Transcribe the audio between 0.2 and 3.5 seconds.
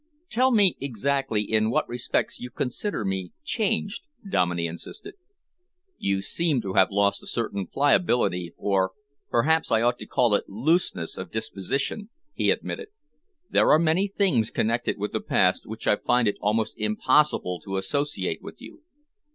"Tell me exactly in what respects you consider me